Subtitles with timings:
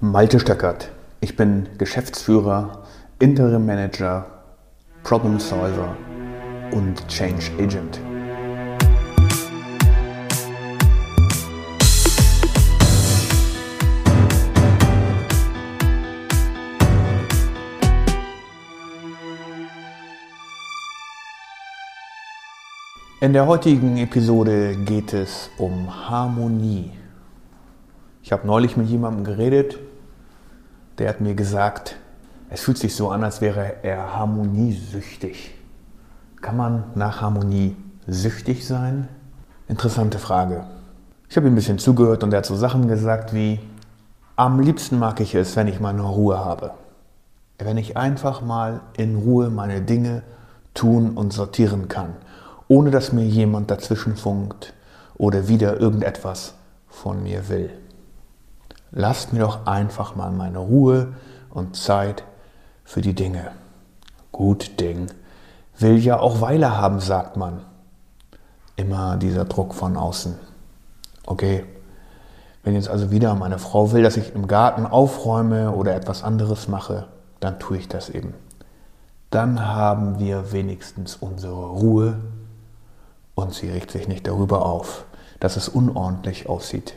[0.00, 0.90] Malte Stöckert.
[1.20, 2.82] Ich bin Geschäftsführer,
[3.20, 4.26] Interim Manager,
[5.04, 5.96] Problem Solver
[6.72, 8.00] und Change Agent.
[23.20, 26.90] In der heutigen Episode geht es um Harmonie.
[28.24, 29.78] Ich habe neulich mit jemandem geredet,
[30.98, 31.94] der hat mir gesagt,
[32.50, 35.54] es fühlt sich so an, als wäre er harmoniesüchtig.
[36.40, 37.76] Kann man nach Harmonie
[38.08, 39.08] süchtig sein?
[39.68, 40.64] Interessante Frage.
[41.28, 43.60] Ich habe ihm ein bisschen zugehört und er hat so Sachen gesagt wie,
[44.34, 46.72] am liebsten mag ich es, wenn ich meine Ruhe habe.
[47.58, 50.22] Wenn ich einfach mal in Ruhe meine Dinge
[50.74, 52.14] tun und sortieren kann
[52.68, 54.72] ohne dass mir jemand dazwischen funkt
[55.16, 56.54] oder wieder irgendetwas
[56.88, 57.70] von mir will.
[58.96, 61.14] Lasst mir doch einfach mal meine Ruhe
[61.50, 62.22] und Zeit
[62.84, 63.50] für die Dinge.
[64.30, 65.08] Gut Ding
[65.76, 67.62] will ja auch Weile haben, sagt man.
[68.76, 70.38] Immer dieser Druck von außen.
[71.26, 71.64] Okay,
[72.62, 76.68] wenn jetzt also wieder meine Frau will, dass ich im Garten aufräume oder etwas anderes
[76.68, 77.08] mache,
[77.40, 78.32] dann tue ich das eben.
[79.30, 82.20] Dann haben wir wenigstens unsere Ruhe
[83.34, 85.04] und sie regt sich nicht darüber auf,
[85.40, 86.94] dass es unordentlich aussieht.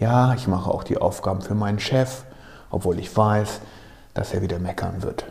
[0.00, 2.24] Ja, ich mache auch die Aufgaben für meinen Chef,
[2.70, 3.60] obwohl ich weiß,
[4.14, 5.26] dass er wieder meckern wird.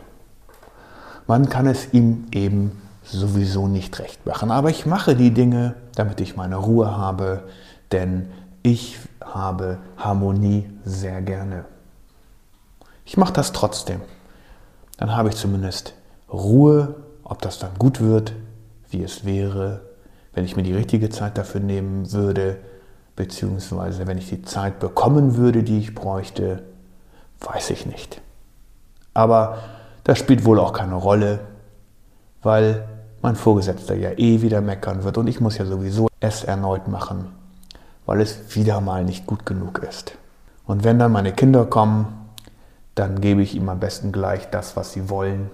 [1.26, 6.20] Man kann es ihm eben sowieso nicht recht machen, aber ich mache die Dinge, damit
[6.20, 7.42] ich meine Ruhe habe,
[7.90, 8.30] denn
[8.62, 11.64] ich habe Harmonie sehr gerne.
[13.04, 14.00] Ich mache das trotzdem.
[14.98, 15.94] Dann habe ich zumindest
[16.32, 18.34] Ruhe, ob das dann gut wird,
[18.88, 19.80] wie es wäre,
[20.32, 22.58] wenn ich mir die richtige Zeit dafür nehmen würde,
[23.20, 26.62] beziehungsweise wenn ich die Zeit bekommen würde, die ich bräuchte,
[27.40, 28.22] weiß ich nicht.
[29.12, 29.58] Aber
[30.04, 31.40] das spielt wohl auch keine Rolle,
[32.42, 32.88] weil
[33.20, 37.26] mein Vorgesetzter ja eh wieder meckern wird und ich muss ja sowieso es erneut machen,
[38.06, 40.12] weil es wieder mal nicht gut genug ist.
[40.64, 42.06] Und wenn dann meine Kinder kommen,
[42.94, 45.50] dann gebe ich ihm am besten gleich das, was sie wollen,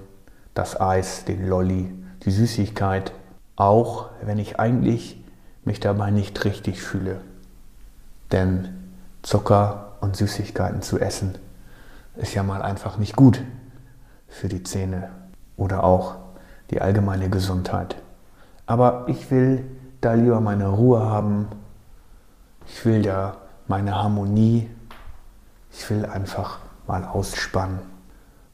[0.54, 1.92] das Eis, den Lolli,
[2.24, 3.12] die Süßigkeit
[3.56, 5.18] auch wenn ich eigentlich
[5.64, 7.20] mich dabei nicht richtig fühle.
[8.32, 8.68] Denn
[9.22, 11.36] Zucker und Süßigkeiten zu essen
[12.16, 13.42] ist ja mal einfach nicht gut
[14.28, 15.10] für die Zähne
[15.56, 16.16] oder auch
[16.70, 17.96] die allgemeine Gesundheit.
[18.66, 19.64] Aber ich will
[20.00, 21.48] da lieber meine Ruhe haben.
[22.66, 23.36] Ich will da
[23.68, 24.68] meine Harmonie.
[25.72, 27.78] Ich will einfach mal ausspannen.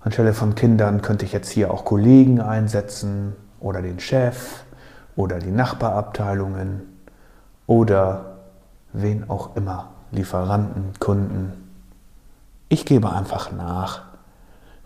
[0.00, 4.64] Anstelle von Kindern könnte ich jetzt hier auch Kollegen einsetzen oder den Chef
[5.14, 6.82] oder die Nachbarabteilungen
[7.66, 8.31] oder
[8.92, 11.52] wen auch immer, Lieferanten, Kunden.
[12.68, 14.02] Ich gebe einfach nach,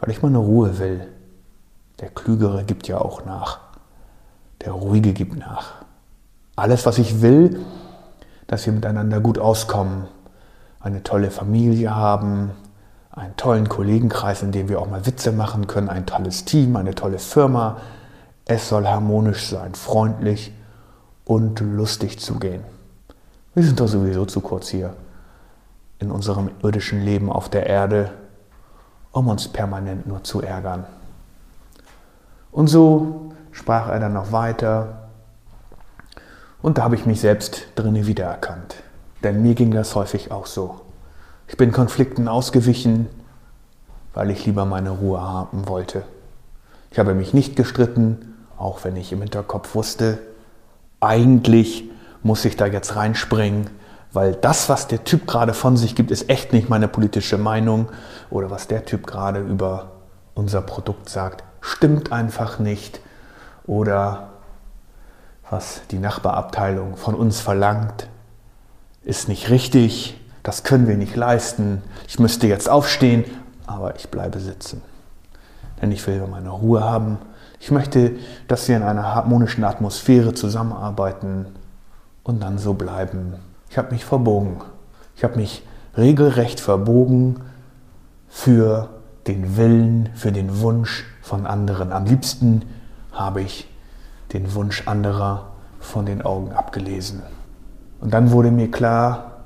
[0.01, 1.09] weil ich meine Ruhe will.
[2.01, 3.61] Der Klügere gibt ja auch nach.
[4.63, 5.75] Der Ruhige gibt nach.
[6.55, 7.61] Alles, was ich will,
[8.47, 10.09] dass wir miteinander gut auskommen,
[10.81, 12.53] eine tolle Familie haben,
[13.11, 16.95] einen tollen Kollegenkreis, in dem wir auch mal Witze machen können, ein tolles Team, eine
[16.95, 17.79] tolle Firma,
[18.45, 20.53] es soll harmonisch sein, freundlich
[21.25, 22.63] und lustig zugehen.
[23.57, 24.93] Wir sind doch sowieso zu kurz hier
[25.99, 28.11] in unserem irdischen Leben auf der Erde,
[29.13, 30.85] um uns permanent nur zu ärgern.
[32.53, 35.09] Und so sprach er dann noch weiter
[36.61, 38.75] und da habe ich mich selbst drinnen wiedererkannt.
[39.25, 40.83] Denn mir ging das häufig auch so.
[41.49, 43.09] Ich bin Konflikten ausgewichen,
[44.13, 46.03] weil ich lieber meine Ruhe haben wollte.
[46.91, 50.19] Ich habe mich nicht gestritten, auch wenn ich im Hinterkopf wusste,
[51.01, 51.91] eigentlich
[52.27, 53.71] muss ich da jetzt reinspringen,
[54.13, 57.89] weil das, was der Typ gerade von sich gibt, ist echt nicht meine politische Meinung
[58.31, 59.93] oder was der Typ gerade über
[60.35, 63.01] unser Produkt sagt, stimmt einfach nicht
[63.67, 64.29] oder
[65.49, 68.09] was die Nachbarabteilung von uns verlangt,
[69.05, 73.25] ist nicht richtig, das können wir nicht leisten, ich müsste jetzt aufstehen,
[73.67, 74.83] aber ich bleibe sitzen.
[75.81, 77.19] Denn ich will meine Ruhe haben,
[77.61, 78.13] ich möchte,
[78.49, 81.47] dass wir in einer harmonischen Atmosphäre zusammenarbeiten
[82.27, 83.35] und dann so bleiben.
[83.71, 84.61] Ich habe mich verbogen.
[85.15, 85.63] Ich habe mich
[85.97, 87.41] regelrecht verbogen
[88.29, 88.91] für
[89.29, 91.93] den Willen, für den Wunsch von anderen.
[91.93, 92.63] Am liebsten
[93.13, 93.69] habe ich
[94.33, 97.23] den Wunsch anderer von den Augen abgelesen.
[98.01, 99.45] Und dann wurde mir klar,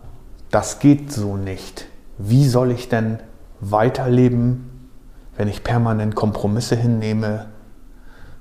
[0.50, 1.86] das geht so nicht.
[2.16, 3.18] Wie soll ich denn
[3.60, 4.88] weiterleben,
[5.36, 7.46] wenn ich permanent Kompromisse hinnehme,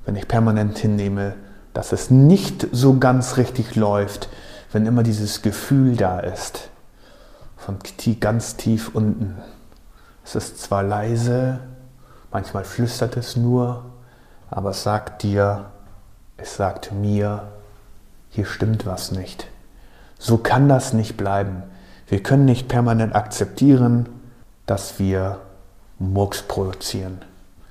[0.06, 1.36] wenn ich permanent hinnehme,
[1.74, 4.30] dass es nicht so ganz richtig läuft,
[4.71, 6.69] wenn immer dieses Gefühl da ist,
[7.57, 7.77] von
[8.19, 9.38] ganz tief unten,
[10.24, 11.60] Es ist zwar leise,
[12.31, 13.86] manchmal flüstert es nur,
[14.50, 15.71] aber es sagt dir,
[16.38, 17.50] es sagt mir,
[18.30, 19.48] hier stimmt was nicht.
[20.18, 21.63] So kann das nicht bleiben.
[22.07, 24.07] Wir können nicht permanent akzeptieren,
[24.65, 25.39] dass wir
[25.98, 27.19] Murks produzieren.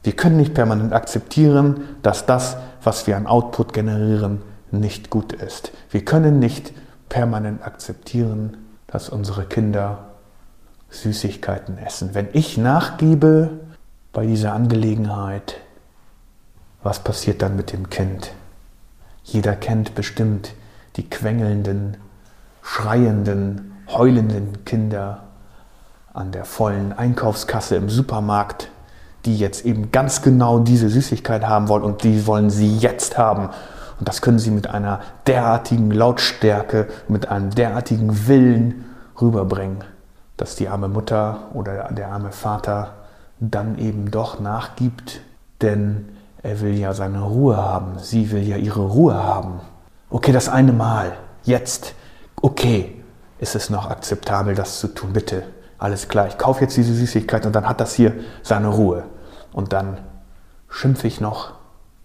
[0.09, 4.41] Wir können nicht permanent akzeptieren, dass das, was wir an Output generieren,
[4.71, 5.71] nicht gut ist.
[5.91, 6.73] Wir können nicht
[7.11, 8.57] permanent akzeptieren,
[8.87, 10.07] dass unsere Kinder
[10.89, 12.15] Süßigkeiten essen.
[12.15, 13.51] Wenn ich nachgebe
[14.15, 15.57] bei dieser Angelegenheit,
[16.83, 18.33] was passiert dann mit dem Kind?
[19.25, 20.55] Jeder kennt bestimmt
[20.97, 21.99] die quengelnden,
[22.63, 25.25] schreienden, heulenden Kinder
[26.15, 28.71] an der vollen Einkaufskasse im Supermarkt,
[29.25, 33.51] die jetzt eben ganz genau diese Süßigkeit haben wollen und die wollen sie jetzt haben.
[33.99, 38.85] Und das können sie mit einer derartigen Lautstärke, mit einem derartigen Willen
[39.21, 39.79] rüberbringen,
[40.37, 42.95] dass die arme Mutter oder der arme Vater
[43.41, 45.21] dann eben doch nachgibt,
[45.63, 46.09] denn
[46.43, 49.61] er will ja seine Ruhe haben, sie will ja ihre Ruhe haben.
[50.11, 51.13] Okay, das eine Mal,
[51.43, 51.95] jetzt,
[52.41, 53.03] okay,
[53.39, 55.43] ist es noch akzeptabel, das zu tun, bitte,
[55.79, 59.05] alles klar, ich kaufe jetzt diese Süßigkeit und dann hat das hier seine Ruhe.
[59.53, 59.99] Und dann
[60.69, 61.55] schimpfe ich noch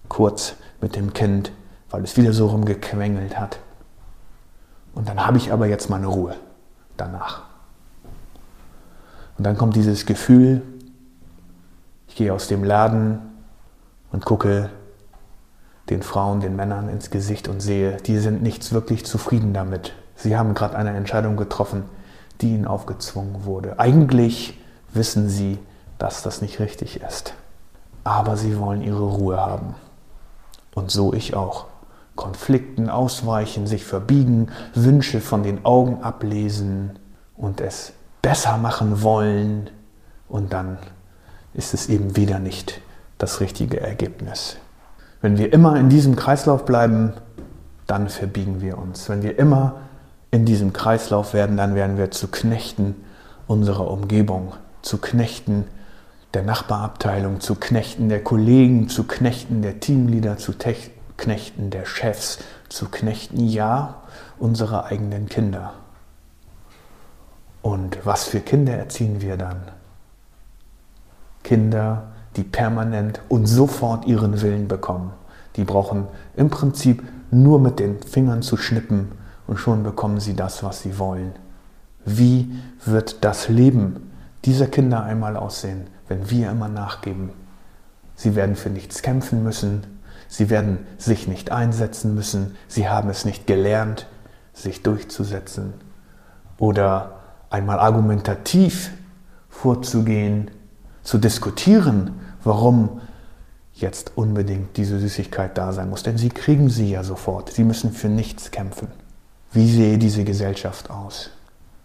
[0.10, 1.52] kurz mit dem Kind,
[1.90, 3.60] weil es wieder so rumgequengelt hat.
[4.94, 6.36] Und dann habe ich aber jetzt meine Ruhe
[6.98, 7.42] danach.
[9.38, 10.62] Und dann kommt dieses Gefühl,
[12.08, 13.20] ich gehe aus dem Laden
[14.12, 14.70] und gucke
[15.90, 19.94] den Frauen, den Männern ins Gesicht und sehe, die sind nicht wirklich zufrieden damit.
[20.16, 21.84] Sie haben gerade eine Entscheidung getroffen,
[22.42, 23.80] die ihnen aufgezwungen wurde.
[23.80, 24.60] Eigentlich
[24.94, 25.60] wissen sie,
[25.98, 27.34] dass das nicht richtig ist.
[28.04, 29.76] Aber sie wollen ihre Ruhe haben.
[30.76, 31.68] Und so ich auch.
[32.16, 37.00] Konflikten ausweichen, sich verbiegen, Wünsche von den Augen ablesen
[37.36, 39.70] und es besser machen wollen.
[40.28, 40.78] Und dann
[41.54, 42.82] ist es eben wieder nicht
[43.18, 44.58] das richtige Ergebnis.
[45.22, 47.14] Wenn wir immer in diesem Kreislauf bleiben,
[47.88, 49.10] dann verbiegen wir uns.
[49.10, 49.76] Wenn wir immer
[50.34, 52.96] in diesem Kreislauf werden, dann werden wir zu Knechten
[53.46, 55.66] unserer Umgebung, zu Knechten
[56.34, 60.54] der Nachbarabteilung, zu Knechten der Kollegen, zu Knechten der Teamleader, zu
[61.18, 64.02] Knechten der Chefs, zu Knechten, ja,
[64.40, 65.76] unserer eigenen Kinder.
[67.62, 69.62] Und was für Kinder erziehen wir dann?
[71.44, 72.06] Kinder,
[72.38, 75.12] die permanent und sofort ihren Willen bekommen.
[75.58, 80.64] Die brauchen im Prinzip nur mit den Fingern zu schnippen und schon bekommen sie das,
[80.64, 81.34] was sie wollen.
[82.06, 82.54] Wie
[82.86, 84.12] wird das Leben
[84.46, 87.32] dieser Kinder einmal aussehen, wenn wir immer nachgeben?
[88.16, 89.84] Sie werden für nichts kämpfen müssen,
[90.28, 94.08] sie werden sich nicht einsetzen müssen, sie haben es nicht gelernt,
[94.54, 95.74] sich durchzusetzen
[96.58, 97.20] oder
[97.50, 98.92] einmal argumentativ
[99.50, 100.52] vorzugehen,
[101.04, 103.02] zu diskutieren, warum
[103.74, 106.04] jetzt unbedingt diese Süßigkeit da sein muss.
[106.04, 107.52] Denn sie kriegen sie ja sofort.
[107.52, 108.88] Sie müssen für nichts kämpfen.
[109.54, 111.30] Wie sehe diese Gesellschaft aus?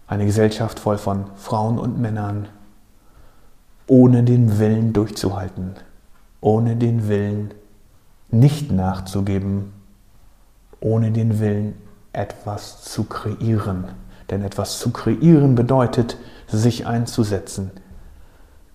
[0.07, 2.47] Eine Gesellschaft voll von Frauen und Männern,
[3.85, 5.75] ohne den Willen durchzuhalten,
[6.41, 7.53] ohne den Willen
[8.31, 9.71] nicht nachzugeben,
[10.79, 11.75] ohne den Willen
[12.11, 13.85] etwas zu kreieren.
[14.31, 16.17] Denn etwas zu kreieren bedeutet,
[16.47, 17.69] sich einzusetzen,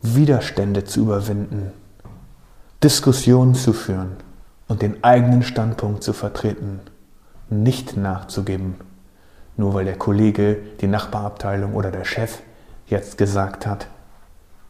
[0.02, 1.73] Widerstände zu überwinden,
[2.80, 4.18] Diskussionen zu führen
[4.68, 6.80] und den eigenen Standpunkt zu vertreten
[7.50, 8.75] nicht nachzugeben,
[9.56, 12.40] nur weil der Kollege, die Nachbarabteilung oder der Chef
[12.87, 13.87] jetzt gesagt hat,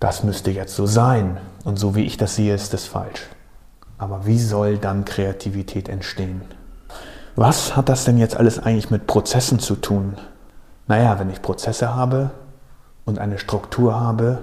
[0.01, 3.23] das müsste jetzt so sein und so wie ich das sehe, ist es falsch.
[3.97, 6.43] Aber wie soll dann Kreativität entstehen?
[7.37, 10.15] Was hat das denn jetzt alles eigentlich mit Prozessen zu tun?
[10.87, 12.31] Naja, wenn ich Prozesse habe
[13.05, 14.43] und eine Struktur habe,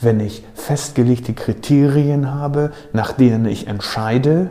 [0.00, 4.50] wenn ich festgelegte Kriterien habe, nach denen ich entscheide,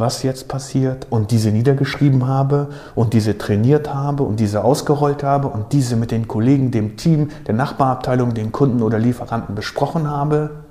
[0.00, 5.48] was jetzt passiert und diese niedergeschrieben habe und diese trainiert habe und diese ausgerollt habe
[5.48, 10.64] und diese mit den Kollegen, dem Team, der Nachbarabteilung, den Kunden oder Lieferanten besprochen habe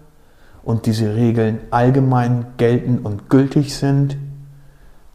[0.63, 4.17] und diese Regeln allgemein gelten und gültig sind,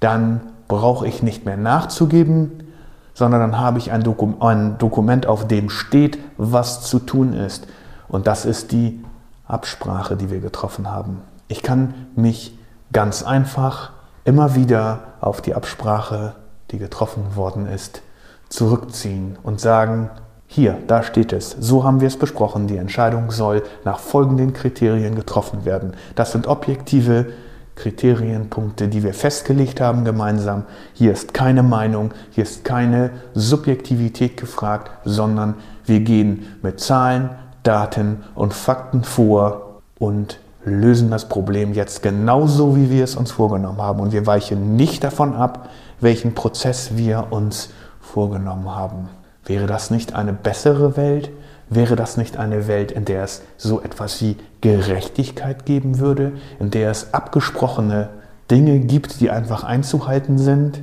[0.01, 2.65] dann brauche ich nicht mehr nachzugeben,
[3.13, 7.67] sondern dann habe ich ein, Dokum ein Dokument, auf dem steht, was zu tun ist.
[8.09, 9.05] Und das ist die
[9.47, 11.21] Absprache, die wir getroffen haben.
[11.49, 12.59] Ich kann mich
[12.93, 13.93] ganz einfach
[14.25, 16.35] immer wieder auf die Absprache,
[16.71, 18.03] die getroffen worden ist,
[18.49, 20.11] zurückziehen und sagen,
[20.47, 25.15] hier, da steht es, so haben wir es besprochen, die Entscheidung soll nach folgenden Kriterien
[25.15, 25.95] getroffen werden.
[26.15, 27.27] Das sind objektive
[27.75, 30.65] Kriterienpunkte, die wir festgelegt haben gemeinsam.
[30.93, 35.55] Hier ist keine Meinung, hier ist keine Subjektivität gefragt, sondern
[35.85, 37.31] wir gehen mit Zahlen,
[37.65, 43.83] Daten und Fakten vor und lösen das Problem jetzt genauso, wie wir es uns vorgenommen
[43.83, 44.01] haben.
[44.01, 45.69] Und wir weichen nicht davon ab,
[46.01, 49.09] welchen Prozess wir uns vorgenommen haben.
[49.45, 51.31] Wäre das nicht eine bessere Welt?
[51.69, 56.71] Wäre das nicht eine Welt, in der es so etwas wie Gerechtigkeit geben würde, in
[56.71, 58.11] der es abgesprochene
[58.51, 60.81] Dinge gibt, die einfach einzuhalten sind?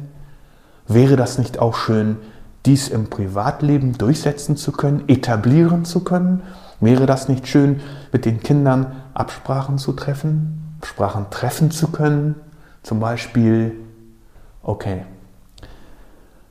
[0.88, 2.18] Wäre das nicht auch schön,
[2.66, 6.42] dies im Privatleben durchsetzen zu können, etablieren zu können?
[6.82, 7.80] Wäre das nicht schön,
[8.12, 12.36] mit den Kindern Absprachen zu treffen, Absprachen treffen zu können?
[12.82, 13.74] Zum Beispiel,
[14.64, 15.06] okay,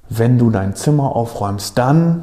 [0.09, 2.23] wenn du dein Zimmer aufräumst, dann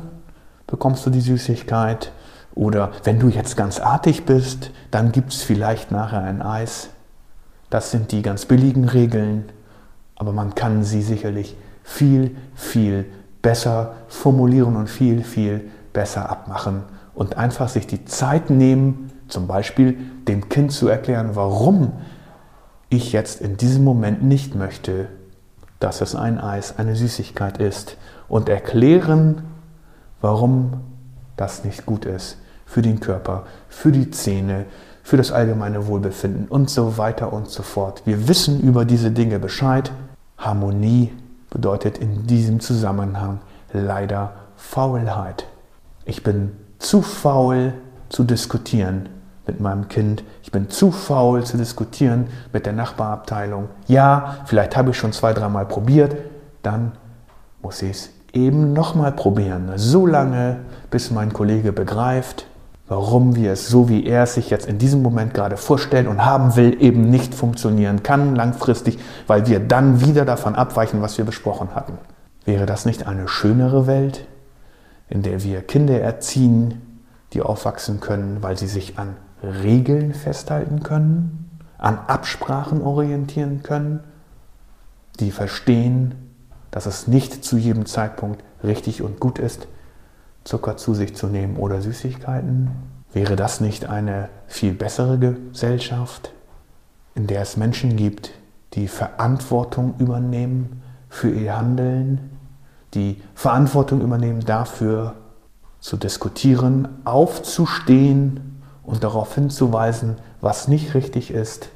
[0.67, 2.13] bekommst du die Süßigkeit.
[2.55, 6.89] Oder wenn du jetzt ganz artig bist, dann gibt es vielleicht nachher ein Eis.
[7.69, 9.49] Das sind die ganz billigen Regeln,
[10.15, 13.05] aber man kann sie sicherlich viel, viel
[13.41, 16.83] besser formulieren und viel, viel besser abmachen
[17.17, 19.97] und einfach sich die Zeit nehmen, zum Beispiel
[20.27, 21.93] dem Kind zu erklären, warum
[22.89, 25.07] ich jetzt in diesem Moment nicht möchte,
[25.79, 27.97] dass es ein Eis, eine Süßigkeit ist
[28.29, 29.41] und erklären,
[30.21, 30.81] warum
[31.37, 34.65] das nicht gut ist für den Körper, für die Zähne,
[35.01, 38.03] für das allgemeine Wohlbefinden und so weiter und so fort.
[38.05, 39.91] Wir wissen über diese Dinge Bescheid.
[40.37, 41.11] Harmonie
[41.49, 43.39] bedeutet in diesem Zusammenhang
[43.73, 45.47] leider Faulheit.
[46.05, 47.73] Ich bin zu faul
[48.09, 49.09] zu diskutieren
[49.45, 50.23] mit meinem Kind.
[50.43, 53.69] Ich bin zu faul zu diskutieren mit der Nachbarabteilung.
[53.87, 56.15] Ja, vielleicht habe ich schon zwei, dreimal probiert.
[56.63, 56.91] Dann
[57.61, 59.71] muss ich es eben nochmal probieren.
[59.75, 60.57] So lange,
[60.91, 62.45] bis mein Kollege begreift,
[62.87, 66.23] warum wir es so, wie er es sich jetzt in diesem Moment gerade vorstellt und
[66.23, 71.25] haben will, eben nicht funktionieren kann langfristig, weil wir dann wieder davon abweichen, was wir
[71.25, 71.97] besprochen hatten.
[72.45, 74.25] Wäre das nicht eine schönere Welt,
[75.09, 76.81] in der wir Kinder erziehen,
[77.33, 84.01] die aufwachsen können, weil sie sich an Regeln festhalten können, an Absprachen orientieren können,
[85.19, 86.15] die verstehen,
[86.71, 89.67] dass es nicht zu jedem Zeitpunkt richtig und gut ist,
[90.43, 92.71] Zucker zu sich zu nehmen oder Süßigkeiten?
[93.13, 96.31] Wäre das nicht eine viel bessere Gesellschaft,
[97.15, 98.31] in der es Menschen gibt,
[98.73, 102.36] die Verantwortung übernehmen für ihr Handeln,
[102.97, 105.13] die Verantwortung übernehmen dafür,
[105.79, 111.69] zu diskutieren, aufzustehen und darauf hinzuweisen, was nicht richtig ist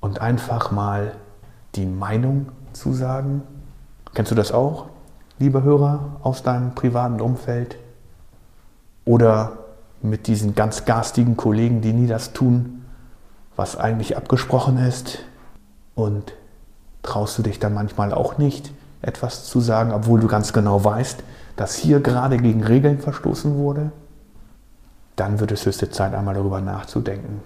[0.00, 1.14] und einfach mal
[1.76, 3.42] die Meinung zu sagen?
[4.14, 4.86] Kennst du das auch,
[5.38, 7.76] lieber Hörer, aus deinem privaten Umfeld?
[9.04, 9.52] Oder
[10.02, 12.84] mit diesen ganz garstigen Kollegen, die nie das tun,
[13.54, 15.20] was eigentlich abgesprochen ist?
[15.94, 16.32] Und
[17.02, 21.22] traust du dich dann manchmal auch nicht, etwas zu sagen, obwohl du ganz genau weißt,
[21.56, 23.92] dass hier gerade gegen Regeln verstoßen wurde?
[25.16, 27.40] Dann wird es höchste Zeit, einmal darüber nachzudenken,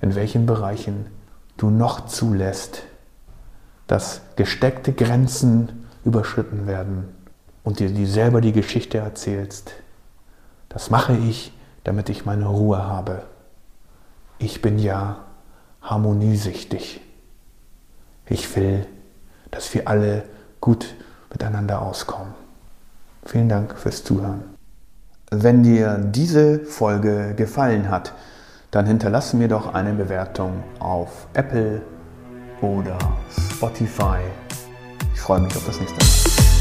[0.00, 1.06] in welchen Bereichen
[1.56, 2.82] du noch zulässt,
[3.86, 7.08] dass gesteckte Grenzen überschritten werden
[7.64, 9.72] und dir die selber die Geschichte erzählst.
[10.68, 11.52] Das mache ich,
[11.84, 13.22] damit ich meine Ruhe habe.
[14.38, 15.18] Ich bin ja
[15.82, 17.00] harmoniesüchtig.
[18.28, 18.86] Ich will,
[19.50, 20.24] dass wir alle
[20.66, 20.96] gut
[21.30, 22.34] miteinander auskommen.
[23.24, 24.42] Vielen Dank fürs Zuhören.
[25.30, 28.12] Wenn dir diese Folge gefallen hat,
[28.72, 31.82] dann hinterlasse mir doch eine Bewertung auf Apple
[32.62, 32.98] oder
[33.52, 34.18] Spotify.
[35.14, 36.55] Ich freue mich auf das nächste Mal.